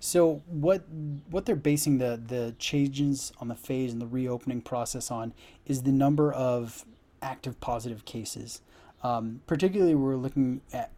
So 0.00 0.42
what 0.46 0.82
what 1.30 1.44
they're 1.44 1.54
basing 1.54 1.98
the 1.98 2.20
the 2.26 2.54
changes 2.58 3.32
on 3.38 3.48
the 3.48 3.54
phase 3.54 3.92
and 3.92 4.00
the 4.00 4.06
reopening 4.06 4.62
process 4.62 5.10
on 5.10 5.34
is 5.66 5.82
the 5.82 5.92
number 5.92 6.32
of 6.32 6.86
active 7.22 7.60
positive 7.60 8.06
cases. 8.06 8.62
Um, 9.02 9.42
particularly, 9.46 9.94
we're 9.94 10.16
looking 10.16 10.62
at 10.72 10.90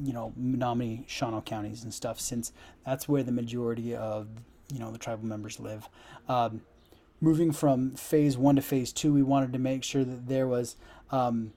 you 0.00 0.12
know 0.12 0.32
Menominee, 0.36 1.04
Shawano 1.08 1.44
counties 1.44 1.82
and 1.82 1.92
stuff, 1.92 2.20
since 2.20 2.52
that's 2.86 3.08
where 3.08 3.24
the 3.24 3.32
majority 3.32 3.94
of 3.94 4.28
you 4.72 4.78
know 4.78 4.92
the 4.92 4.98
tribal 4.98 5.26
members 5.26 5.58
live. 5.58 5.88
Um, 6.28 6.62
moving 7.20 7.50
from 7.50 7.96
phase 7.96 8.38
one 8.38 8.54
to 8.54 8.62
phase 8.62 8.92
two, 8.92 9.12
we 9.12 9.22
wanted 9.22 9.52
to 9.52 9.58
make 9.58 9.82
sure 9.82 10.04
that 10.04 10.28
there 10.28 10.46
was 10.46 10.76
um, 11.10 11.52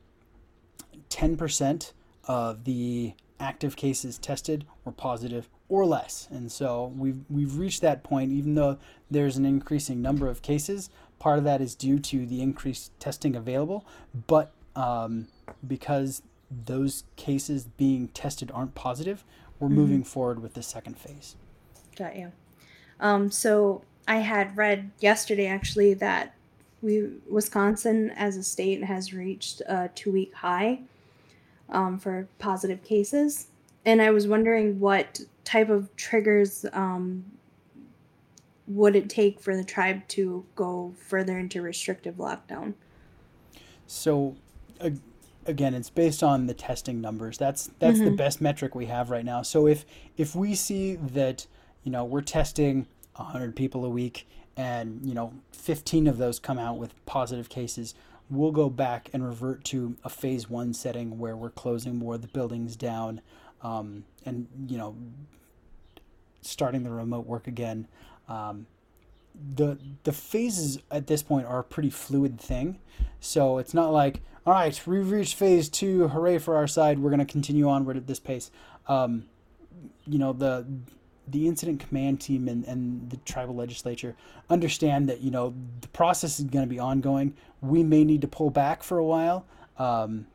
10% 1.10 1.92
of 2.26 2.64
the 2.64 3.14
active 3.40 3.76
cases 3.76 4.18
tested 4.18 4.66
were 4.86 4.92
positive 4.92 5.50
or 5.72 5.86
less. 5.86 6.28
And 6.30 6.52
so 6.52 6.94
we've, 6.98 7.24
we've 7.30 7.58
reached 7.58 7.82
that 7.82 8.04
point, 8.04 8.34
even 8.34 8.56
though 8.56 8.78
there's 9.10 9.38
an 9.38 9.46
increasing 9.46 10.02
number 10.02 10.28
of 10.28 10.42
cases. 10.42 10.90
Part 11.18 11.38
of 11.38 11.46
that 11.46 11.62
is 11.62 11.76
due 11.76 11.98
to 12.00 12.26
the 12.26 12.42
increased 12.42 12.92
testing 13.00 13.38
available, 13.38 13.86
but 14.28 14.52
um, 14.76 15.28
because 15.66 16.22
those 16.66 17.06
cases 17.16 17.64
being 17.78 18.10
tested 18.10 18.52
aren't 18.54 18.76
positive, 18.76 19.24
we're 19.60 19.70
moving 19.70 20.04
forward 20.04 20.42
with 20.42 20.56
the 20.56 20.64
second 20.64 20.98
phase. 20.98 21.36
Got 21.96 22.18
you. 22.18 22.32
Um, 23.00 23.32
so 23.32 23.84
I 24.08 24.18
had 24.18 24.58
read 24.58 24.92
yesterday 25.00 25.48
actually 25.48 25.94
that 25.96 26.36
we 26.82 27.12
Wisconsin 27.30 28.10
as 28.12 28.36
a 28.36 28.44
state 28.44 28.84
has 28.84 29.14
reached 29.14 29.62
a 29.68 29.90
two 29.94 30.12
week 30.12 30.34
high 30.34 30.82
um, 31.70 32.00
for 32.00 32.28
positive 32.40 32.84
cases, 32.84 33.48
and 33.86 34.02
I 34.02 34.10
was 34.10 34.28
wondering 34.28 34.80
what 34.80 35.22
type 35.52 35.70
of 35.70 35.94
triggers 35.98 36.66
um, 36.72 37.26
would 38.68 38.96
it 38.96 39.10
take 39.10 39.40
for 39.40 39.56
the 39.56 39.64
tribe 39.64 40.08
to 40.08 40.46
go 40.56 40.94
further 40.98 41.38
into 41.38 41.62
restrictive 41.62 42.16
lockdown? 42.16 42.74
So, 43.86 44.36
ag- 44.80 45.02
again, 45.46 45.74
it's 45.74 45.90
based 45.90 46.24
on 46.24 46.48
the 46.48 46.54
testing 46.54 47.02
numbers. 47.02 47.38
That's 47.38 47.70
that's 47.80 48.00
the 48.00 48.12
best 48.12 48.40
metric 48.42 48.76
we 48.76 48.86
have 48.86 49.10
right 49.10 49.26
now. 49.26 49.42
So 49.42 49.68
if 49.68 49.86
if 50.18 50.36
we 50.36 50.56
see 50.56 50.96
that 50.96 51.46
you 51.84 51.92
know 51.92 52.06
we're 52.06 52.22
testing 52.22 52.88
100 53.16 53.56
people 53.56 53.84
a 53.84 53.90
week 53.90 54.28
and 54.56 55.02
you 55.04 55.14
know 55.14 55.34
15 55.52 56.08
of 56.08 56.18
those 56.18 56.40
come 56.40 56.58
out 56.58 56.78
with 56.78 57.06
positive 57.06 57.50
cases, 57.50 57.94
we'll 58.30 58.52
go 58.52 58.70
back 58.70 59.10
and 59.12 59.26
revert 59.26 59.66
to 59.66 59.98
a 60.06 60.10
phase 60.10 60.50
one 60.50 60.74
setting 60.74 61.20
where 61.20 61.36
we're 61.36 61.50
closing 61.50 61.98
more 61.98 62.16
of 62.16 62.22
the 62.22 62.28
buildings 62.30 62.78
down, 62.78 63.20
um, 63.62 64.06
and 64.26 64.48
you 64.68 64.78
know 64.78 64.96
starting 66.42 66.84
the 66.84 66.90
remote 66.90 67.26
work 67.26 67.48
again. 67.48 67.88
Um, 68.28 68.68
the 69.56 69.78
the 70.04 70.12
phases 70.12 70.80
at 70.90 71.08
this 71.08 71.24
point 71.24 71.46
are 71.46 71.60
a 71.60 71.64
pretty 71.64 71.90
fluid 71.90 72.40
thing. 72.40 72.80
So 73.20 73.58
it's 73.58 73.74
not 73.74 73.92
like, 73.92 74.22
all 74.46 74.54
right, 74.54 74.80
we've 74.86 75.10
reached 75.10 75.36
phase 75.36 75.70
two, 75.70 76.08
hooray 76.10 76.38
for 76.38 76.56
our 76.56 76.68
side, 76.68 77.00
we're 77.00 77.10
going 77.10 77.20
to 77.20 77.26
continue 77.26 77.70
onward 77.70 77.98
at 77.98 78.08
this 78.08 78.20
pace. 78.20 78.52
Um, 78.88 79.26
you 80.06 80.20
know, 80.20 80.34
the 80.34 80.66
the 81.28 81.48
incident 81.48 81.80
command 81.80 82.20
team 82.20 82.48
and, 82.48 82.66
and 82.66 83.10
the 83.10 83.18
tribal 83.18 83.56
legislature 83.56 84.16
understand 84.50 85.08
that, 85.08 85.22
you 85.22 85.32
know, 85.32 85.54
the 85.80 85.88
process 85.90 86.40
is 86.40 86.46
going 86.46 86.66
to 86.66 86.70
be 86.70 86.80
ongoing. 86.80 87.34
We 87.62 87.84
may 87.84 88.04
need 88.04 88.22
to 88.22 88.28
pull 88.28 88.50
back 88.50 88.84
for 88.84 88.98
a 88.98 89.06
while. 89.06 89.46
Um, 89.78 90.28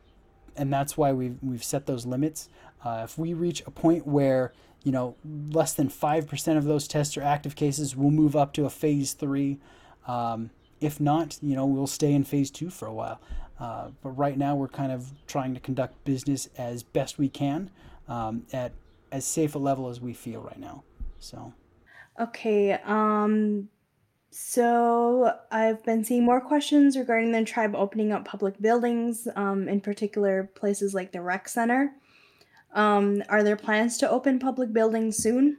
and 0.55 0.73
that's 0.73 0.97
why 0.97 1.11
we've, 1.11 1.37
we've 1.43 1.63
set 1.63 1.85
those 1.85 2.05
limits. 2.05 2.49
Uh, 2.83 3.01
if 3.03 3.17
we 3.17 3.33
reach 3.33 3.61
a 3.67 3.71
point 3.71 4.07
where 4.07 4.53
you 4.87 4.93
know 4.93 5.17
less 5.25 5.73
than 5.73 5.89
five 5.89 6.29
percent 6.29 6.57
of 6.57 6.63
those 6.63 6.87
tests 6.87 7.17
are 7.17 7.21
active 7.21 7.57
cases, 7.57 7.93
we'll 7.93 8.09
move 8.09 8.37
up 8.37 8.53
to 8.53 8.63
a 8.63 8.69
phase 8.69 9.11
three. 9.11 9.59
Um, 10.07 10.51
if 10.79 11.01
not, 11.01 11.37
you 11.41 11.57
know 11.57 11.65
we'll 11.65 11.87
stay 11.87 12.13
in 12.13 12.23
phase 12.23 12.49
two 12.49 12.69
for 12.69 12.87
a 12.87 12.93
while. 12.93 13.19
Uh, 13.59 13.89
but 14.01 14.11
right 14.11 14.37
now 14.37 14.55
we're 14.55 14.69
kind 14.69 14.93
of 14.93 15.11
trying 15.27 15.53
to 15.53 15.59
conduct 15.59 16.01
business 16.05 16.47
as 16.57 16.83
best 16.83 17.17
we 17.17 17.27
can 17.27 17.69
um, 18.07 18.45
at 18.53 18.71
as 19.11 19.25
safe 19.25 19.55
a 19.55 19.59
level 19.59 19.89
as 19.89 19.99
we 19.99 20.13
feel 20.13 20.39
right 20.39 20.59
now. 20.59 20.85
So 21.19 21.51
Okay, 22.17 22.71
um, 22.85 23.67
so 24.31 25.33
I've 25.51 25.83
been 25.83 26.05
seeing 26.05 26.23
more 26.23 26.39
questions 26.39 26.97
regarding 26.97 27.33
the 27.33 27.43
tribe 27.43 27.75
opening 27.75 28.13
up 28.13 28.23
public 28.23 28.61
buildings, 28.61 29.27
um, 29.35 29.67
in 29.67 29.81
particular 29.81 30.49
places 30.55 30.93
like 30.93 31.11
the 31.11 31.21
rec 31.21 31.49
center. 31.49 31.91
Um, 32.73 33.23
are 33.29 33.43
there 33.43 33.55
plans 33.55 33.97
to 33.99 34.09
open 34.09 34.39
public 34.39 34.73
buildings 34.73 35.17
soon? 35.17 35.57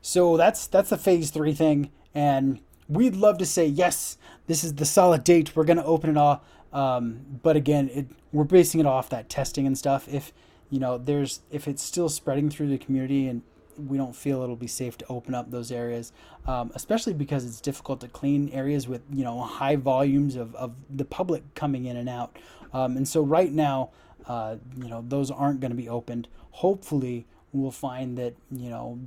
So 0.00 0.36
that's 0.36 0.66
that's 0.66 0.90
the 0.90 0.96
phase 0.96 1.30
three 1.30 1.54
thing, 1.54 1.90
and 2.14 2.60
we'd 2.88 3.16
love 3.16 3.38
to 3.38 3.46
say 3.46 3.66
yes, 3.66 4.18
this 4.46 4.64
is 4.64 4.74
the 4.74 4.84
solid 4.84 5.24
date. 5.24 5.54
We're 5.54 5.64
gonna 5.64 5.84
open 5.84 6.10
it 6.10 6.16
all, 6.16 6.42
um, 6.72 7.20
but 7.42 7.56
again, 7.56 7.88
it, 7.92 8.06
we're 8.32 8.44
basing 8.44 8.80
it 8.80 8.86
off 8.86 9.08
that 9.10 9.28
testing 9.28 9.66
and 9.66 9.78
stuff. 9.78 10.08
If 10.12 10.32
you 10.70 10.80
know, 10.80 10.98
there's 10.98 11.40
if 11.50 11.68
it's 11.68 11.82
still 11.82 12.08
spreading 12.08 12.50
through 12.50 12.68
the 12.68 12.78
community 12.78 13.28
and 13.28 13.42
we 13.76 13.96
don't 13.96 14.14
feel 14.14 14.42
it'll 14.42 14.56
be 14.56 14.66
safe 14.66 14.98
to 14.98 15.06
open 15.08 15.34
up 15.34 15.50
those 15.50 15.70
areas, 15.72 16.12
um, 16.46 16.72
especially 16.74 17.14
because 17.14 17.44
it's 17.44 17.60
difficult 17.60 18.00
to 18.00 18.08
clean 18.08 18.48
areas 18.50 18.88
with 18.88 19.02
you 19.12 19.24
know 19.24 19.40
high 19.40 19.76
volumes 19.76 20.36
of, 20.36 20.54
of 20.56 20.74
the 20.90 21.04
public 21.04 21.54
coming 21.54 21.86
in 21.86 21.96
and 21.96 22.08
out. 22.08 22.38
Um, 22.72 22.96
and 22.96 23.06
so 23.06 23.22
right 23.22 23.52
now, 23.52 23.90
uh, 24.28 24.56
you 24.76 24.88
know, 24.88 25.04
those 25.06 25.30
aren't 25.30 25.60
going 25.60 25.70
to 25.70 25.76
be 25.76 25.88
opened. 25.88 26.28
Hopefully, 26.52 27.26
we'll 27.52 27.70
find 27.70 28.16
that 28.18 28.34
you 28.50 28.70
know, 28.70 28.98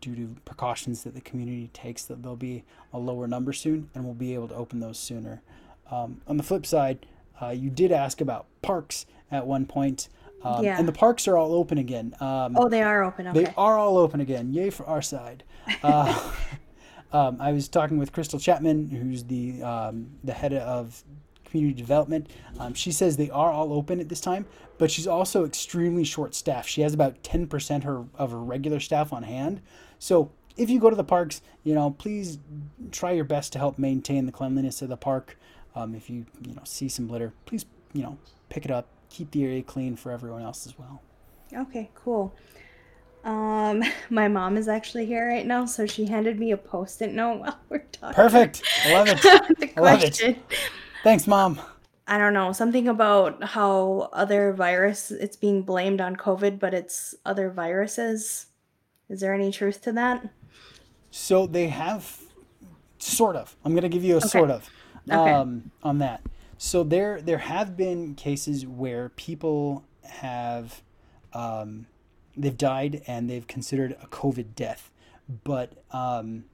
due 0.00 0.14
to 0.16 0.36
precautions 0.44 1.02
that 1.04 1.14
the 1.14 1.20
community 1.20 1.70
takes, 1.72 2.04
that 2.04 2.22
there'll 2.22 2.36
be 2.36 2.64
a 2.92 2.98
lower 2.98 3.26
number 3.26 3.52
soon, 3.52 3.90
and 3.94 4.04
we'll 4.04 4.14
be 4.14 4.34
able 4.34 4.48
to 4.48 4.54
open 4.54 4.80
those 4.80 4.98
sooner. 4.98 5.42
Um, 5.90 6.20
on 6.26 6.36
the 6.36 6.42
flip 6.42 6.64
side, 6.66 7.04
uh, 7.42 7.48
you 7.48 7.70
did 7.70 7.90
ask 7.92 8.20
about 8.20 8.46
parks 8.62 9.06
at 9.30 9.46
one 9.46 9.66
point. 9.66 10.08
Um, 10.42 10.64
Yeah. 10.64 10.78
And 10.78 10.88
the 10.88 10.92
parks 10.92 11.28
are 11.28 11.36
all 11.36 11.52
open 11.52 11.78
again. 11.78 12.14
Um, 12.20 12.56
Oh, 12.56 12.68
they 12.68 12.82
are 12.82 13.02
open. 13.04 13.26
Okay. 13.28 13.44
they 13.44 13.52
are 13.56 13.76
all 13.76 13.98
open 13.98 14.20
again. 14.20 14.52
Yay 14.52 14.70
for 14.70 14.86
our 14.86 15.02
side. 15.02 15.44
Uh, 15.82 16.32
um, 17.12 17.36
I 17.40 17.52
was 17.52 17.68
talking 17.68 17.98
with 17.98 18.12
Crystal 18.12 18.38
Chapman, 18.38 18.88
who's 18.88 19.24
the 19.24 19.62
um, 19.62 20.10
the 20.24 20.32
head 20.32 20.52
of 20.54 21.04
community 21.50 21.80
development. 21.80 22.30
Um, 22.58 22.74
she 22.74 22.92
says 22.92 23.16
they 23.16 23.30
are 23.30 23.50
all 23.50 23.72
open 23.72 24.00
at 24.00 24.08
this 24.08 24.20
time, 24.20 24.46
but 24.78 24.90
she's 24.90 25.06
also 25.06 25.44
extremely 25.44 26.04
short 26.04 26.34
staffed. 26.34 26.68
She 26.68 26.82
has 26.82 26.94
about 26.94 27.22
ten 27.22 27.46
percent 27.46 27.84
her 27.84 28.04
of 28.14 28.30
her 28.30 28.38
regular 28.38 28.80
staff 28.80 29.12
on 29.12 29.24
hand. 29.24 29.60
So 29.98 30.30
if 30.56 30.70
you 30.70 30.80
go 30.80 30.90
to 30.90 30.96
the 30.96 31.04
parks, 31.04 31.42
you 31.64 31.74
know, 31.74 31.90
please 31.90 32.38
try 32.90 33.12
your 33.12 33.24
best 33.24 33.52
to 33.52 33.58
help 33.58 33.78
maintain 33.78 34.26
the 34.26 34.32
cleanliness 34.32 34.82
of 34.82 34.88
the 34.88 34.96
park. 34.96 35.38
Um, 35.74 35.94
if 35.94 36.10
you 36.10 36.26
you 36.42 36.54
know 36.54 36.62
see 36.64 36.88
some 36.88 37.08
litter, 37.08 37.32
please 37.46 37.64
you 37.92 38.02
know 38.02 38.18
pick 38.48 38.64
it 38.64 38.70
up. 38.70 38.88
Keep 39.10 39.32
the 39.32 39.44
area 39.44 39.62
clean 39.62 39.96
for 39.96 40.12
everyone 40.12 40.42
else 40.42 40.66
as 40.66 40.78
well. 40.78 41.02
Okay, 41.52 41.90
cool. 41.94 42.34
Um, 43.24 43.82
my 44.10 44.28
mom 44.28 44.56
is 44.56 44.68
actually 44.68 45.06
here 45.06 45.28
right 45.28 45.46
now, 45.46 45.66
so 45.66 45.86
she 45.86 46.06
handed 46.06 46.38
me 46.38 46.52
a 46.52 46.56
post-it 46.56 47.12
note 47.12 47.40
while 47.40 47.58
we're 47.68 47.78
talking. 47.92 48.14
Perfect. 48.14 48.62
I 48.84 48.92
love 48.92 49.08
it. 49.08 49.22
the 49.22 49.72
I 49.76 49.80
love 49.80 50.02
it. 50.02 50.38
Thanks, 51.02 51.26
mom. 51.26 51.60
I 52.06 52.18
don't 52.18 52.34
know, 52.34 52.52
something 52.52 52.88
about 52.88 53.42
how 53.42 54.10
other 54.12 54.52
virus 54.52 55.10
it's 55.10 55.36
being 55.36 55.62
blamed 55.62 56.00
on 56.00 56.16
COVID, 56.16 56.58
but 56.58 56.74
it's 56.74 57.14
other 57.24 57.50
viruses. 57.50 58.46
Is 59.08 59.20
there 59.20 59.32
any 59.32 59.52
truth 59.52 59.80
to 59.82 59.92
that? 59.92 60.28
So 61.10 61.46
they 61.46 61.68
have 61.68 62.20
sort 62.98 63.36
of. 63.36 63.56
I'm 63.64 63.72
going 63.72 63.82
to 63.82 63.88
give 63.88 64.04
you 64.04 64.16
a 64.16 64.20
Okay. 64.20 64.28
sort 64.28 64.50
of 64.50 64.70
Okay. 65.10 65.32
um, 65.34 65.70
on 65.82 65.98
that. 65.98 66.22
So 66.58 66.82
there 66.82 67.20
there 67.22 67.38
have 67.38 67.76
been 67.76 68.14
cases 68.14 68.66
where 68.66 69.08
people 69.10 69.84
have 70.04 70.82
um, 71.32 71.86
they've 72.36 72.56
died 72.56 73.02
and 73.06 73.30
they've 73.30 73.46
considered 73.46 73.96
a 74.02 74.06
COVID 74.08 74.54
death, 74.54 74.90
but 75.44 75.72
um, 75.92 76.44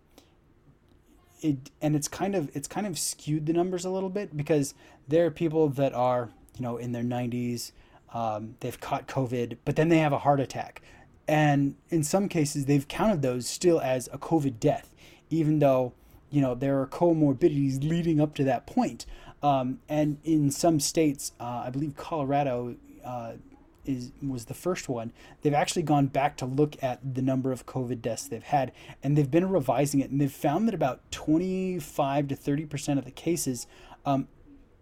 it 1.46 1.70
and 1.80 1.94
it's 1.94 2.08
kind 2.08 2.34
of 2.34 2.50
it's 2.54 2.68
kind 2.68 2.86
of 2.86 2.98
skewed 2.98 3.46
the 3.46 3.52
numbers 3.52 3.84
a 3.84 3.90
little 3.90 4.10
bit 4.10 4.36
because 4.36 4.74
there 5.08 5.26
are 5.26 5.30
people 5.30 5.68
that 5.70 5.92
are 5.94 6.30
you 6.56 6.62
know 6.62 6.76
in 6.76 6.92
their 6.92 7.02
90s 7.02 7.72
um, 8.12 8.56
they've 8.60 8.80
caught 8.80 9.06
covid 9.06 9.58
but 9.64 9.76
then 9.76 9.88
they 9.88 9.98
have 9.98 10.12
a 10.12 10.18
heart 10.18 10.40
attack. 10.40 10.82
And 11.28 11.74
in 11.90 12.04
some 12.04 12.28
cases 12.28 12.66
they've 12.66 12.86
counted 12.86 13.22
those 13.22 13.46
still 13.48 13.80
as 13.80 14.08
a 14.12 14.18
covid 14.18 14.60
death 14.60 14.94
even 15.30 15.58
though 15.58 15.92
you 16.30 16.40
know 16.40 16.54
there 16.54 16.80
are 16.80 16.86
comorbidities 16.86 17.82
leading 17.88 18.20
up 18.20 18.34
to 18.36 18.44
that 18.44 18.66
point. 18.66 19.06
Um, 19.42 19.80
and 19.88 20.18
in 20.24 20.50
some 20.50 20.80
states 20.80 21.32
uh, 21.38 21.62
i 21.66 21.70
believe 21.70 21.94
colorado 21.94 22.76
uh, 23.04 23.32
is 23.86 24.12
was 24.26 24.46
the 24.46 24.54
first 24.54 24.88
one. 24.88 25.12
They've 25.42 25.54
actually 25.54 25.82
gone 25.82 26.06
back 26.06 26.36
to 26.38 26.46
look 26.46 26.82
at 26.82 27.14
the 27.14 27.22
number 27.22 27.52
of 27.52 27.66
COVID 27.66 28.02
deaths 28.02 28.28
they've 28.28 28.42
had, 28.42 28.72
and 29.02 29.16
they've 29.16 29.30
been 29.30 29.48
revising 29.48 30.00
it, 30.00 30.10
and 30.10 30.20
they've 30.20 30.30
found 30.32 30.68
that 30.68 30.74
about 30.74 31.10
25 31.10 32.28
to 32.28 32.36
30 32.36 32.66
percent 32.66 32.98
of 32.98 33.04
the 33.04 33.10
cases, 33.10 33.66
um, 34.04 34.28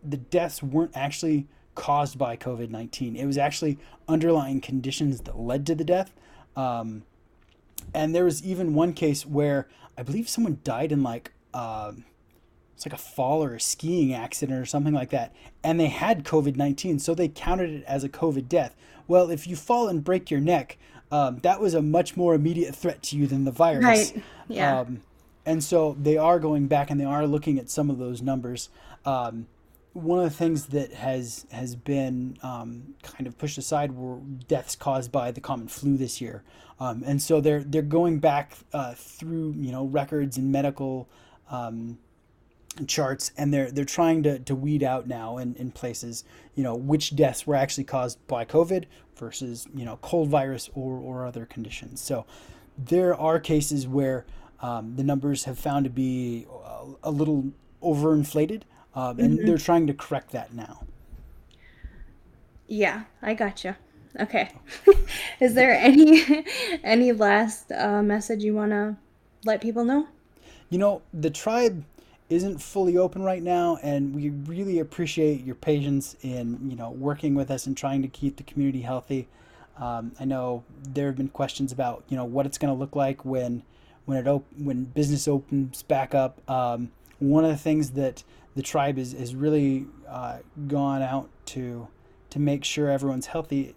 the 0.03 0.17
deaths 0.17 0.63
weren't 0.63 0.97
actually 0.97 1.47
caused 1.75 2.19
by 2.19 2.37
COVID 2.37 2.71
19. 2.71 3.17
It 3.17 3.27
was 3.27 3.39
actually 3.39 3.79
underlying 4.09 4.61
conditions 4.61 5.21
that 5.23 5.39
led 5.39 5.67
to 5.67 5.75
the 5.75 5.85
death. 5.85 6.15
Um, 6.57 7.05
and 7.93 8.15
there 8.15 8.25
was 8.25 8.45
even 8.45 8.75
one 8.75 8.93
case 8.93 9.27
where 9.27 9.69
I 9.99 10.03
believe 10.03 10.29
someone 10.29 10.61
died 10.65 10.93
in 10.93 11.03
like 11.03 11.33
um, 11.53 12.05
it's 12.75 12.85
like 12.85 12.93
a 12.93 12.99
fall 12.99 13.43
or 13.43 13.54
a 13.54 13.61
skiing 13.61 14.12
accident 14.12 14.59
or 14.59 14.66
something 14.66 14.95
like 14.95 15.11
that, 15.11 15.35
and 15.62 15.78
they 15.78 15.88
had 15.88 16.25
COVID 16.25 16.57
nineteen, 16.57 16.99
so 16.99 17.14
they 17.14 17.28
counted 17.28 17.71
it 17.71 17.85
as 17.85 18.04
a 18.04 18.09
COVID 18.09 18.49
death. 18.49 18.76
Well, 19.07 19.31
if 19.31 19.47
you 19.47 19.57
fall 19.57 19.88
and 19.88 20.02
break 20.02 20.31
your 20.31 20.40
neck, 20.40 20.78
um, 21.11 21.38
that 21.43 21.61
was 21.61 21.75
a 21.75 21.83
much 21.83 22.16
more 22.16 22.35
immediate 22.35 22.75
threat 22.75 23.02
to 23.04 23.16
you 23.16 23.26
than 23.26 23.45
the 23.45 23.50
virus. 23.50 23.85
Right. 23.85 24.23
Yeah. 24.49 24.81
Um, 24.81 25.02
and 25.47 25.62
so 25.62 25.97
they 26.00 26.16
are 26.16 26.38
going 26.38 26.66
back 26.66 26.90
and 26.90 26.99
they 27.00 27.04
are 27.04 27.26
looking 27.26 27.59
at 27.59 27.69
some 27.69 27.90
of 27.90 27.99
those 27.99 28.23
numbers. 28.23 28.71
Um, 29.04 29.47
one 29.93 30.19
of 30.19 30.25
the 30.25 30.37
things 30.37 30.66
that 30.66 30.93
has 30.93 31.47
has 31.52 31.76
been 31.76 32.37
um, 32.43 32.95
kind 33.02 33.26
of 33.26 33.38
pushed 33.38 33.59
aside 33.59 33.93
were 33.93 34.19
deaths 34.49 34.75
caused 34.75 35.12
by 35.12 35.31
the 35.31 35.40
common 35.40 35.69
flu 35.69 35.97
this 35.97 36.21
year, 36.21 36.43
um, 36.81 37.04
and 37.07 37.23
so 37.23 37.40
they're 37.40 37.62
they're 37.62 37.83
going 37.83 38.19
back 38.19 38.54
uh, 38.73 38.95
through 38.95 39.54
you 39.57 39.71
know 39.71 39.85
records 39.85 40.37
and 40.37 40.50
medical 40.50 41.09
um, 41.49 41.99
charts, 42.87 43.33
and 43.37 43.52
they're 43.52 43.71
they're 43.71 43.85
trying 43.85 44.23
to, 44.25 44.38
to 44.40 44.54
weed 44.54 44.83
out 44.83 45.07
now 45.07 45.38
in, 45.38 45.54
in 45.57 45.71
places 45.71 46.25
you 46.54 46.62
know 46.62 46.75
which 46.75 47.16
deaths 47.16 47.47
were 47.47 47.54
actually 47.54 47.85
caused 47.85 48.25
by 48.26 48.45
COVID 48.45 48.85
versus 49.16 49.66
you 49.75 49.85
know 49.85 49.99
cold 50.02 50.28
virus 50.28 50.71
or 50.75 50.99
or 50.99 51.26
other 51.26 51.47
conditions. 51.47 52.00
So 52.00 52.26
there 52.76 53.14
are 53.14 53.38
cases 53.38 53.87
where 53.87 54.26
um, 54.61 54.97
the 54.97 55.04
numbers 55.04 55.45
have 55.45 55.59
found 55.59 55.85
to 55.85 55.90
be 55.90 56.47
a, 56.50 57.09
a 57.09 57.11
little 57.11 57.52
overinflated, 57.83 58.62
um, 58.95 59.19
and 59.19 59.47
they're 59.47 59.59
trying 59.59 59.87
to 59.87 59.95
correct 59.95 60.31
that 60.33 60.54
now. 60.54 60.85
Yeah, 62.66 63.04
I 63.23 63.35
gotcha. 63.35 63.76
Okay. 64.19 64.50
Is 65.40 65.54
there 65.54 65.73
any 65.73 66.44
any 66.85 67.12
last 67.12 67.70
uh, 67.72 68.03
message 68.03 68.42
you 68.42 68.55
want 68.55 68.70
to 68.70 68.96
let 69.44 69.61
people 69.61 69.85
know? 69.85 70.09
You 70.70 70.79
know, 70.79 71.03
the 71.12 71.31
tribe 71.31 71.85
isn't 72.35 72.61
fully 72.61 72.97
open 72.97 73.23
right 73.23 73.42
now, 73.42 73.79
and 73.83 74.14
we 74.14 74.31
really 74.31 74.79
appreciate 74.79 75.44
your 75.44 75.55
patience 75.55 76.16
in 76.23 76.70
you 76.70 76.77
know 76.77 76.90
working 76.90 77.35
with 77.35 77.51
us 77.51 77.66
and 77.66 77.77
trying 77.77 78.03
to 78.03 78.09
keep 78.09 78.37
the 78.37 78.42
community 78.42 78.83
healthy. 78.83 79.29
Um, 79.79 80.12
I 80.20 80.25
know 80.25 80.64
there 80.83 81.07
have 81.07 81.16
been 81.16 81.29
questions 81.29 81.73
about 81.73 82.05
you 82.09 82.16
know 82.16 82.25
what 82.25 82.47
it's 82.47 82.59
going 82.59 82.73
to 82.73 82.79
look 82.79 82.94
like 82.94 83.25
when 83.25 83.62
when 84.05 84.18
it 84.18 84.29
op- 84.29 84.47
when 84.57 84.85
business 84.85 85.27
opens 85.27 85.83
back 85.83 86.14
up. 86.14 86.38
Um, 86.51 86.90
one 87.18 87.44
of 87.44 87.51
the 87.51 87.57
things 87.57 87.92
that 87.92 88.23
the 88.55 88.62
tribe 88.62 88.99
is 88.99 89.12
has 89.12 89.35
really 89.35 89.87
uh, 90.09 90.38
gone 90.68 91.03
out 91.03 91.31
to 91.47 91.88
to 92.31 92.38
make 92.38 92.64
sure 92.64 92.90
everyone's 92.90 93.27
healthy 93.27 93.75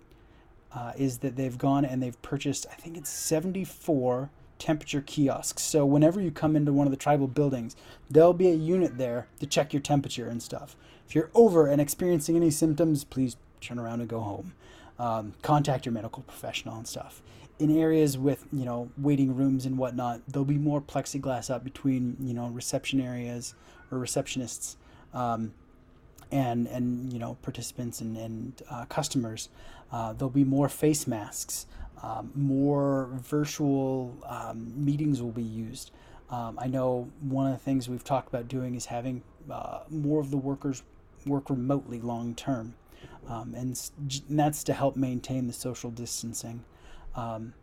uh, 0.78 0.93
is 0.98 1.20
that 1.20 1.36
they've 1.36 1.58
gone 1.58 1.86
and 1.86 2.02
they've 2.02 2.22
purchased, 2.22 2.65
I 2.72 2.76
think 2.76 2.98
it's 2.98 3.10
74 3.10 4.30
temperature 4.60 5.02
kiosks. 5.02 5.63
So 5.63 5.86
whenever 5.86 6.22
you 6.22 6.32
come 6.32 6.56
into 6.56 6.74
one 6.74 6.88
of 6.88 6.91
the 6.91 6.98
tribal 6.98 7.28
buildings, 7.28 7.76
there'll 8.10 8.34
be 8.34 8.50
a 8.50 8.56
unit 8.56 8.98
there 8.98 9.28
to 9.39 9.46
check 9.46 9.74
your 9.74 9.82
temperature 9.82 10.28
and 10.28 10.41
stuff. 10.41 10.76
If 11.08 11.15
you're 11.15 11.30
over 11.34 11.67
and 11.67 11.80
experiencing 11.80 12.36
any 12.36 12.52
symptoms, 12.52 13.04
please 13.04 13.38
turn 13.62 13.80
around 13.80 14.02
and 14.02 14.10
go 14.10 14.20
home. 14.20 14.54
Um, 15.00 15.34
contact 15.41 15.86
your 15.86 15.93
medical 15.93 16.24
professional 16.24 16.76
and 16.76 16.88
stuff. 16.88 17.22
In 17.60 17.76
areas 17.76 18.17
with 18.17 18.46
you 18.52 18.65
know 18.65 18.89
waiting 18.98 19.36
rooms 19.36 19.65
and 19.65 19.78
whatnot, 19.78 20.22
there'll 20.28 20.46
be 20.46 20.58
more 20.58 20.82
plexiglass 20.82 21.50
up 21.50 21.63
between 21.63 22.17
you 22.20 22.34
know 22.34 22.48
reception 22.48 23.00
areas 23.00 23.54
or 23.91 24.00
receptionists. 24.00 24.76
Um, 25.13 25.54
and 26.32 26.67
and 26.67 27.12
you 27.12 27.20
know 27.20 27.38
participants 27.41 28.02
and, 28.02 28.17
and 28.17 28.62
uh, 28.70 28.86
customers. 28.86 29.50
Uh, 29.91 30.13
there'll 30.13 30.30
be 30.30 30.43
more 30.43 30.67
face 30.67 31.08
masks, 31.08 31.65
um, 32.04 32.32
more 32.36 33.10
virtual 33.14 34.16
um, 34.26 34.74
meetings 34.76 35.22
will 35.22 35.32
be 35.32 35.44
used. 35.44 35.92
Um, 36.30 36.60
I 36.62 36.68
know 36.68 37.10
one 37.22 37.48
of 37.48 37.54
the 37.54 37.64
things 37.64 37.90
we've 37.90 38.04
talked 38.04 38.28
about 38.28 38.48
doing 38.48 38.76
is 38.76 38.86
having 38.86 39.24
uh, 39.50 39.80
more 39.90 40.20
of 40.20 40.30
the 40.30 40.38
workers 40.38 40.84
work 41.26 41.50
remotely 41.50 42.00
long 42.00 42.36
term, 42.36 42.76
um, 43.28 43.54
and, 43.56 43.80
and 44.30 44.40
that's 44.40 44.64
to 44.66 44.74
help 44.74 44.96
maintain 44.96 45.48
the 45.48 45.54
social 45.54 45.90
distancing. 45.90 46.64
Um, 47.16 47.54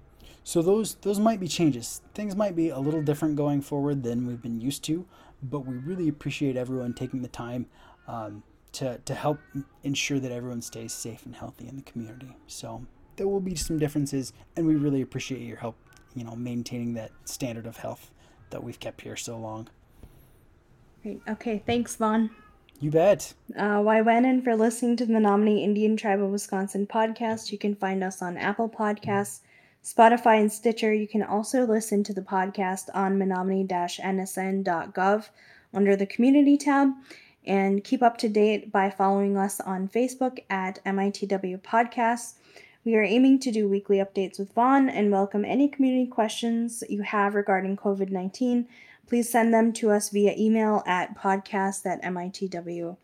so 0.43 0.63
those 0.63 0.97
those 0.97 1.19
might 1.19 1.41
be 1.41 1.49
changes. 1.49 2.03
Things 2.15 2.37
might 2.37 2.57
be 2.57 2.71
a 2.71 2.79
little 2.79 3.03
different 3.03 3.37
going 3.37 3.61
forward 3.61 4.03
than 4.03 4.27
we've 4.27 4.43
been 4.43 4.61
used 4.61 4.83
to, 4.85 5.07
but 5.43 5.61
we 5.61 5.77
really 5.77 6.09
appreciate 6.09 6.57
everyone 6.57 6.95
taking 6.95 7.23
the 7.23 7.29
time 7.29 7.67
um, 8.09 8.43
to 8.73 8.99
to 9.05 9.15
help 9.15 9.39
ensure 9.83 10.19
that 10.19 10.33
everyone 10.33 10.63
stays 10.63 10.93
safe 10.93 11.25
and 11.25 11.37
healthy 11.37 11.69
in 11.69 11.77
the 11.77 11.83
community. 11.83 12.37
So 12.47 12.87
there 13.17 13.29
will 13.29 13.41
be 13.41 13.55
some 13.55 13.79
differences, 13.79 14.33
and 14.57 14.67
we 14.67 14.77
really 14.77 15.03
appreciate 15.03 15.43
your 15.43 15.59
help. 15.59 15.77
You 16.15 16.25
know, 16.25 16.37
maintaining 16.37 16.95
that 16.95 17.11
standard 17.25 17.67
of 17.67 17.79
health 17.79 18.11
that 18.51 18.63
we've 18.63 18.79
kept 18.79 19.01
here 19.01 19.17
so 19.17 19.37
long. 19.37 19.69
Great. 21.03 21.21
Okay, 21.29 21.61
thanks, 21.67 21.97
Vaughn. 21.97 22.31
You 22.81 22.91
bet. 22.91 23.33
Uh, 23.57 23.79
Waiwanan 23.79 24.45
for 24.45 24.57
listening 24.57 24.97
to 24.97 25.07
the 25.07 25.13
Menominee 25.13 25.63
Indian 25.65 25.97
Tribe 25.97 26.21
of 26.21 26.31
Wisconsin 26.31 26.87
podcast. 26.87 27.51
You 27.53 27.59
can 27.59 27.75
find 27.75 28.05
us 28.05 28.23
on 28.23 28.37
Apple 28.37 28.69
Podcasts, 28.69 29.41
Spotify, 29.83 30.41
and 30.41 30.53
Stitcher. 30.53 30.93
You 30.93 31.09
can 31.09 31.23
also 31.23 31.67
listen 31.67 32.05
to 32.05 32.13
the 32.13 32.21
podcast 32.21 32.91
on 32.95 33.19
menominee-nsn.gov 33.19 35.29
under 35.73 35.97
the 35.97 36.07
Community 36.07 36.57
tab. 36.57 36.91
And 37.47 37.85
keep 37.85 38.03
up 38.03 38.17
to 38.19 38.29
date 38.29 38.73
by 38.73 38.91
following 38.91 39.37
us 39.37 39.61
on 39.61 39.89
Facebook 39.89 40.39
at 40.49 40.83
MITW 40.85 41.61
Podcasts. 41.61 42.35
We 42.85 42.97
are 42.97 43.03
aiming 43.03 43.39
to 43.41 43.51
do 43.51 43.67
weekly 43.67 43.97
updates 43.97 44.39
with 44.39 44.53
Vaughn 44.53 44.91
and 44.91 45.11
welcome 45.11 45.43
any 45.43 45.69
community 45.69 46.07
questions 46.07 46.85
you 46.87 47.01
have 47.01 47.35
regarding 47.35 47.79
COVID 47.79 48.11
19. 48.11 48.69
Please 49.07 49.31
send 49.31 49.55
them 49.55 49.73
to 49.75 49.91
us 49.91 50.11
via 50.11 50.35
email 50.37 50.83
at 50.87 51.17
podcast 51.17 51.87
at 51.87 52.03
mitw.org. 52.03 52.99